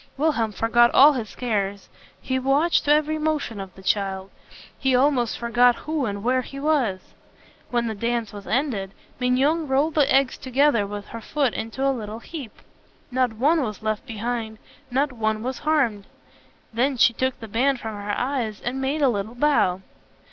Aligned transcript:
Wilhelm 0.17 0.51
forgot 0.51 0.89
all 0.95 1.13
his 1.13 1.35
cares. 1.35 1.87
He 2.19 2.39
watched 2.39 2.87
every 2.87 3.19
motion 3.19 3.59
of 3.59 3.75
the 3.75 3.83
child. 3.83 4.31
He 4.79 4.95
almost 4.95 5.37
forgot 5.37 5.75
who 5.75 6.07
and 6.07 6.23
where 6.23 6.41
he 6.41 6.59
was. 6.59 7.13
When 7.69 7.85
the 7.85 7.93
dance 7.93 8.33
was 8.33 8.47
ended, 8.47 8.95
Mignon 9.19 9.67
rolled 9.67 9.93
the 9.93 10.11
eggs 10.11 10.39
together 10.39 10.87
with 10.87 11.09
her 11.09 11.21
foot 11.21 11.53
into 11.53 11.87
a 11.87 11.93
little 11.93 12.17
heap. 12.17 12.61
Not 13.11 13.33
one 13.33 13.61
was 13.61 13.83
left 13.83 14.07
behind, 14.07 14.57
not 14.89 15.13
one 15.13 15.43
was 15.43 15.59
harmed. 15.59 16.07
Then 16.73 16.97
she 16.97 17.13
took 17.13 17.39
the 17.39 17.47
band 17.47 17.79
from 17.79 17.93
her 17.93 18.17
eyes, 18.17 18.59
and 18.59 18.81
made 18.81 19.03
a 19.03 19.07
little 19.07 19.35
bow. 19.35 19.83